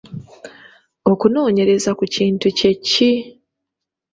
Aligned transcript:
Okunoonyereza 1.11 1.91
ku 1.99 2.03
kintu 2.15 2.47
kye 2.57 2.71
ki? 2.87 3.11